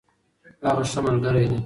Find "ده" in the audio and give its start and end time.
1.51-1.57